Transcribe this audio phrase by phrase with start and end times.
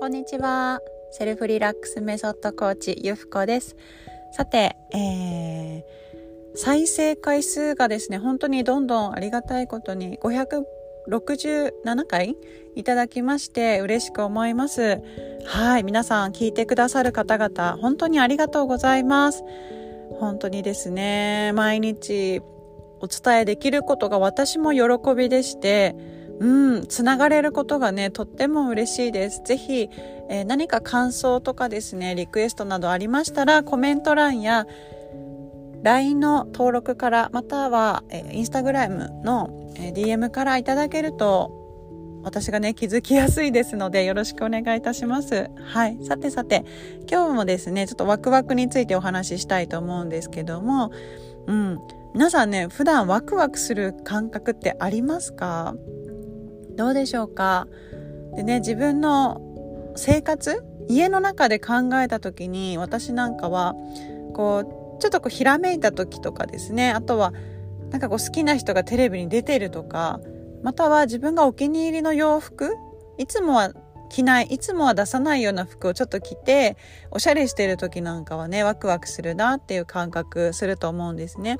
[0.00, 0.80] こんにちは。
[1.10, 3.76] セルフリラックスメソッドコーチゆふこです。
[4.32, 12.34] さて、えー、再生回数がですね、本当にどんどんありがたいことに567回
[12.76, 15.02] いただきまして嬉しく思います。
[15.44, 19.44] はい、皆さん聞いてくださる方々、本当にありがとうございます。
[20.18, 22.40] 本当にですね、毎日
[23.00, 25.94] お伝えできることが私も喜びでして、
[26.40, 29.42] うん、つながれることがね、とっても嬉しいです。
[29.44, 29.90] ぜひ、
[30.30, 34.66] えー、何か感想とかですね、リクエストなどありましたら、コメント欄や
[35.82, 41.58] LINE の登録から、または、えー、インスタグラムの、えー、DM からいただけると、
[42.22, 45.50] 私がね、気づきやすいですので、よろしくお願いいたします。
[45.62, 45.98] はい。
[46.04, 46.64] さてさて、
[47.10, 50.90] 今日もですね、ちょっとワクワクについてお話ししたいと思うんですけども、
[51.46, 51.78] うん。
[52.12, 55.74] 皆さんね、普段ワクワクする感覚ってありますか？
[56.76, 57.68] どうでしょうか？
[58.36, 59.40] でね自分の
[59.96, 63.74] 生活家の中で考えた時に私なんかは
[64.34, 67.32] こうちょっとこうひらめいた時とかですねあとは
[67.90, 70.20] なんかこう好きな人がテレビに出てるとか
[70.62, 72.74] または自分がお気に入りの洋服
[73.18, 73.72] いつもは
[74.10, 76.76] 着ないいつもは出さないような服をちょっと着て
[77.10, 81.58] おしゃれしてる時なんかはねワクワクするなっていう感覚すると思うんですね。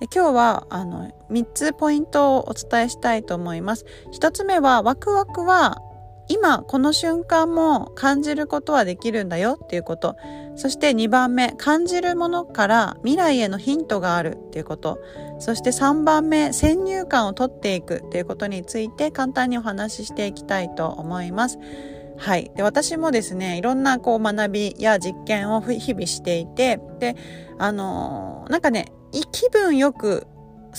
[0.00, 3.84] で今日はあの3つポイントをお伝えしたいと思います。
[4.12, 5.82] 1つ目はワクワクは
[6.28, 10.16] 今この瞬間も感じることはできるんだよっていうこと
[10.56, 14.98] そして2番目感じるものから未来へのヒントがあるっていうこと
[15.38, 21.58] そして3番目先入観を取っていくっていうことについて簡単にお話ししていきたいと思います。
[22.18, 22.50] はい。
[22.56, 27.14] で、私もですね、いろんなこう学びや実験を日々していて、で、
[27.58, 28.86] あのー、なんかね、
[29.32, 30.26] 気分よく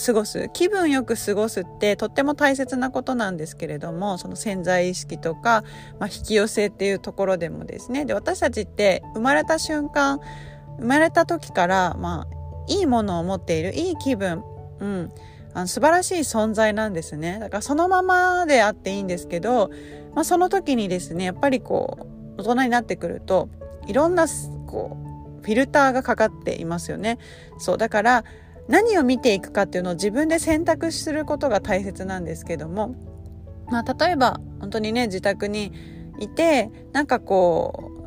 [0.06, 5.64] 過ごす気分よく過ごすってとっても大切なことなんですけれどもその潜在意識とか、
[6.00, 8.06] まあ、引き寄せっていうところでもですね。
[8.06, 10.20] で私たちって生まれた瞬間
[10.80, 12.28] 生まれた時から、まあ、
[12.68, 14.44] いいものを持っているいい気分、
[14.80, 15.12] うん、
[15.54, 17.40] あの素晴らしい存在なんですね。
[17.40, 19.70] だからそのままであっていいんですけど、
[20.16, 21.98] まあ、その時にですねやっぱりこ
[22.38, 23.50] う大人になってくると
[23.88, 24.28] いろんな
[24.68, 25.09] こう
[25.42, 27.18] フィルターがかかっていますよね。
[27.58, 28.24] そうだから
[28.68, 32.96] 何を見ていくかっていうのを自分で選択することが大切なんですけども、
[33.68, 35.74] まあ、例えば本当にね自宅に
[36.20, 38.00] いてなんかこう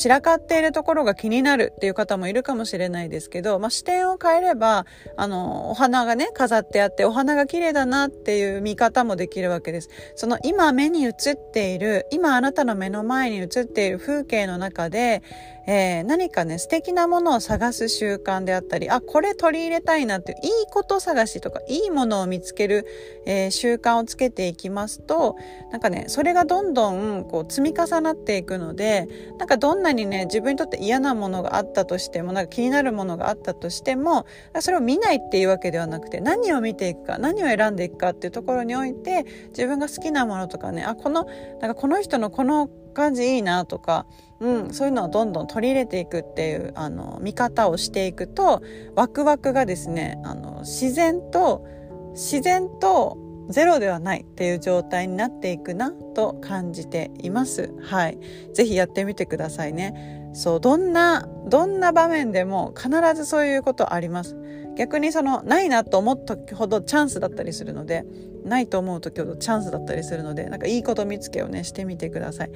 [0.00, 4.86] 散らかっているところが気になるっていう方もいるかもしれないですけど、まあ、視点を変えれば、
[5.18, 9.90] あの、お花がね、飾ってあって、お花が綺麗だなっていう見方もできるわけです。
[10.16, 11.12] その今目に映っ
[11.52, 15.22] ている、今あなたの目の前に映っている風景の中で、
[15.66, 22.86] えー、何かね、素敵なものを探す習慣であったり、あ、これ取り入れたいなっていう、いいこと探しとか、いいものを見つける、
[23.26, 25.36] えー、習慣をつけていきますと、
[25.70, 34.26] なんかね、それがどんどんこう積み重なっていくので、なんかどんなにね自分にとって嫌なものがあったとしてもなんか気になるものがあったとしても
[34.60, 44.06] それを見ないっていうわけではなくて何を見ていくか何を選んでいくかっていうところにおいて自分が好きなものとかねあこのなんかこの人のこの感じいいなとか、
[44.40, 48.62] うん、そういうのをどんどん取り入れていくっていうあの見方をしていくと
[48.94, 51.66] ワクワクがですねあの自然と
[52.12, 53.18] 自然と
[53.50, 57.74] ゼロではないっていう状態になっていくなと感じています。
[57.82, 58.18] はい。
[58.54, 60.30] ぜひやってみてくださいね。
[60.32, 64.36] そう、どんな、どんな場面でも必ずそういうことあります。
[64.80, 68.06] 逆にその、ないなと思った時ほどチャンスだったりするので、
[68.46, 72.50] ないと思う時ほどチャンスだったりするので、なんかいいこと見つけをね、してみてください。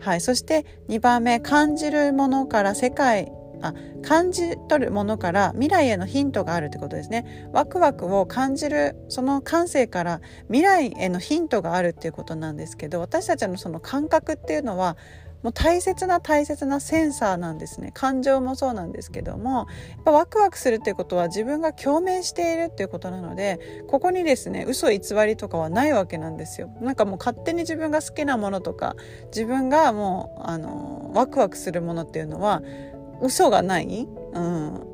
[0.00, 0.20] はい。
[0.20, 3.30] そして2番目、感じるものから世界
[3.60, 14.96] あ感じ取るものから未来へのヒントがあるってことですねワクワクを感じるその感性から未来へのヒントがあるっていうことなんですけど私たちのその感覚っていうのは
[15.42, 17.90] もう大切な大切なセンサーなんですね。
[17.94, 19.66] 感情もそうなんですけどもやっ
[20.04, 26.68] ぱワクワクするっていうことは自分が共鳴しているっていうことなのでここにですね嘘偽りとかはないわけなんですよ。
[26.80, 28.96] なんかもう勝手に自分が好きなものとか
[29.26, 32.62] 自分がもうあのワクワクするものっていうのは
[33.20, 34.87] 嘘がない、うん、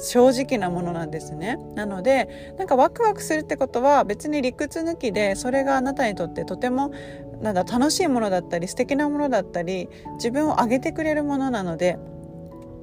[0.00, 1.58] 正直なものなんですね。
[1.74, 6.92] なのでなんかワクワクするってことは別に理屈抜きでそれがあなたにとってとても
[7.40, 11.98] なんだ楽しいものだったり素敵なものだったり自分を上げてくれるものなので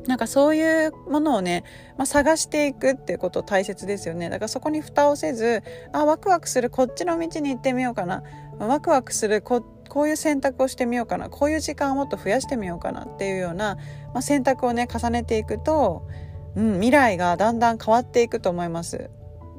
[0.08, 1.64] なんかそういうものをね、
[1.98, 4.30] まあ、探していくっていうこと大切ですよね。
[4.30, 5.64] だからそこに蓋をせず、
[5.94, 8.22] あ、ワクワクするこっちの道に行ってみようかな。
[8.60, 11.30] ワクワクするここういう選択をしてみようかな。
[11.30, 13.78] こういう時間をもっと増やしてみようかなっていうような、
[14.14, 16.08] まあ、選択をね、重ねていくと、
[16.56, 19.10] うん、未来がだんだん変わっていくと思います。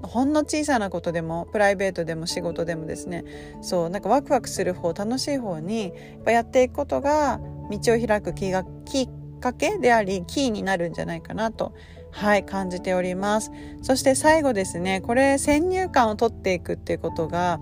[0.03, 3.25] ほんの小さなことでもプライベートでも仕事でもですね
[3.63, 5.93] そうなんかワクワクする方楽しい方にやっ
[6.25, 7.41] ぱやっていくことが
[7.71, 9.09] 道を開くきがきっ
[9.41, 11.75] かけでありキーになるんじゃないかなと
[12.13, 13.51] はい感じております
[13.83, 17.61] そして最後ですねこれ先入観を取っていくっていうことが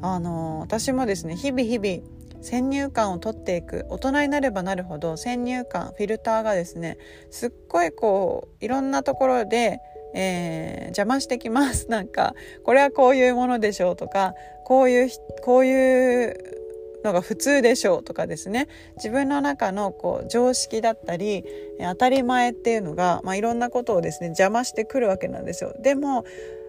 [0.00, 2.11] あの私もですね日々日々
[2.42, 6.98] 先入観を取っていく大人になればなるほど先入観フィルターがですね
[7.30, 9.80] すっごいこういろんなところで、
[10.14, 12.34] えー、邪魔してきます なんか
[12.64, 14.34] これはこういうものでしょうとか
[14.64, 15.08] こういう
[15.42, 16.62] こういう
[17.04, 21.44] のが普通でしょうとかですね自分の中のこう常識だったり
[21.80, 25.74] 当たり前っていうのが、まあ、いろんなことをですね邪魔してくるわけなんですよ。
[25.80, 26.24] でも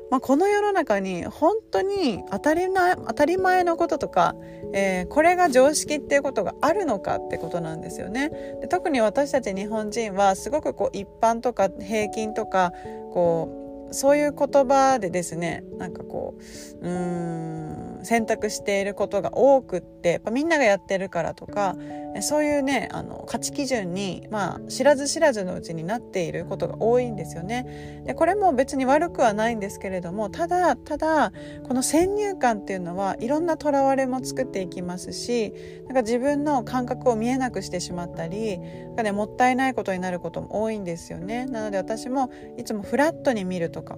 [0.10, 4.36] まあ、この世の中に本当に当たりな当たり前のこととか、
[4.74, 8.30] えー、これが常識っていうことがあるのかってことなんですよね。
[8.62, 12.72] で特に私たち日本人はすごくこう一般とか平均とか
[13.14, 13.63] こう
[13.94, 16.36] そういう言葉でですねなんかこ
[16.82, 21.76] ううん選択していることが多くってやっぱみんながやってるからとか
[22.22, 28.04] そういうねあの価値基準に、まあ、知らず知らずのうちになっていることが多いんですよね。
[28.06, 31.32] でこれも別に悪くはないんですけれどもただただ
[31.68, 35.54] この先入観っていうのはいろんなとらわれも作っていきますし
[35.86, 41.46] なんか自分の感覚を見えなくしてしまったりなんか、ね、もったいないことになることも多いんですよね。
[41.46, 43.98] なので私もいつもフラットに見るとか。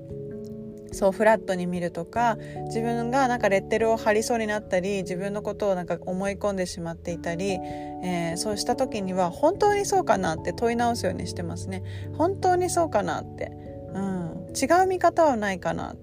[0.95, 2.37] そうフラットに見るとか
[2.67, 7.59] 自分がなんかレッテルを貼りそうになったり自分のことをなんか思い込んでしまっていたり、
[8.01, 11.83] えー、そうした時には本当にそうかなって問い直すようにしてますね。
[12.17, 13.51] 本当にそうかなって、
[13.93, 15.95] うん、違う見方はないかな。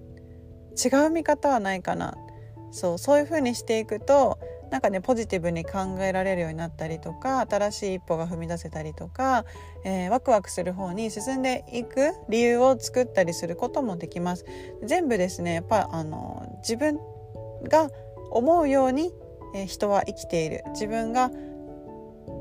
[0.73, 2.15] 違う見方はないかな。
[2.71, 4.39] そうそういうふうにしていくと
[4.73, 9.45] なんかねポジティブに考えられるようになったりとか新しい一歩が踏み出せたりとか、
[9.85, 14.47] えー、ワクワクする方に進んでいく理由を作ったりすることもできます。
[14.83, 16.99] 全部ですねやっぱあの自分
[17.65, 17.91] が
[18.31, 19.13] 思うように、
[19.55, 21.31] えー、人は生きている自分が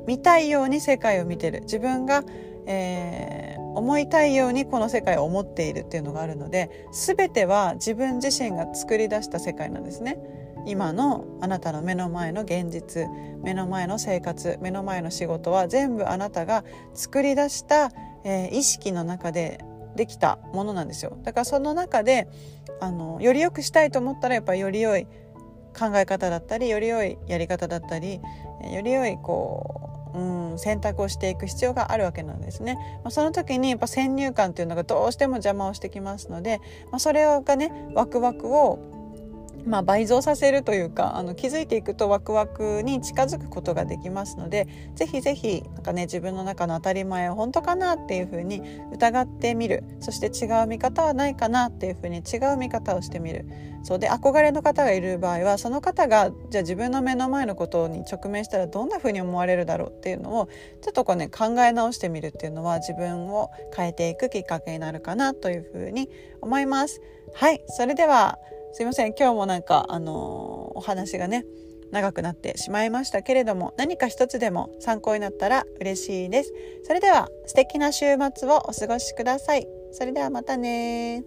[0.08, 2.24] 見たいように世界を見てる自分が、
[2.66, 10.18] えー、思いたいようにこの世界を思っているっていうのがあるので全ては自分自身が作り出した世界なんですね。
[10.66, 13.08] 今のあなたの目の前の現実
[13.44, 16.64] 目の前の生活目の前の仕事は全部あなたが
[16.94, 17.92] 作り出した、
[18.24, 19.60] えー、意識の中で
[19.96, 22.28] できたものなんですよだからその中で
[22.80, 25.06] あのより良くしたいと思ったらやっぱりより良い
[25.78, 28.20] 考え方だったりより良いやり方だったり
[28.72, 32.76] より良いこううん、選択をしていく必要があるわけなんですね。
[33.04, 36.60] まあ、その時にやっぱ先入観っていうのがどうしても邪魔をしてきますので、
[36.92, 38.80] まあ、それがねワクワクを
[39.66, 48.62] まあ、倍増させるというかあの気づいていくとワクワクに近づくことができますのでぜひぜひなんか、ね、自分の中の当たり前を本当かなっていうふうに
[48.94, 49.84] 疑ってみる。
[50.00, 53.46] そして違う見方はないかなっていうふうに違う見方をしてみる。
[53.84, 54.00] そう。
[54.00, 60.50] で憧れの方がいる場合はその方がじゃあ自分の目の前のことに直面したらどんなふうに思われるだろうっていうのを
[60.82, 66.10] ちょっとこうね考え直してみるっていうのは自分を変えていくきっかけになるかなというふうに
[66.42, 67.02] 思います。
[67.34, 67.64] はい。
[67.68, 68.38] それでは
[68.74, 69.14] すいません。
[69.18, 71.46] 今日もなんかあの、お話がね
[71.92, 76.54] 長くなってしまいましたけれども何か一つでも参考になったら嬉しいです。
[76.84, 79.68] それでは素敵な週末をお過ごしください。
[79.92, 81.24] それではまたね